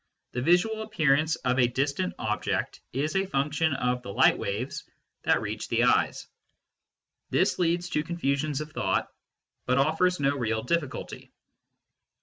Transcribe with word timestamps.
the 0.31 0.41
visual 0.41 0.81
appearance 0.81 1.35
of 1.35 1.59
a 1.59 1.67
distant 1.67 2.11
object 2.17 2.81
is 2.91 3.15
a 3.15 3.27
function 3.27 3.71
of 3.75 4.01
the 4.01 4.11
light 4.11 4.35
waves 4.35 4.83
that 5.25 5.39
reach 5.41 5.67
the 5.67 5.83
eyes. 5.83 6.27
This 7.29 7.59
leads 7.59 7.87
to 7.89 8.03
confusions 8.03 8.61
of 8.61 8.71
thought, 8.71 9.09
but 9.67 9.77
offers 9.77 10.19
no 10.19 10.35
real 10.35 10.63
difficulty. 10.63 11.31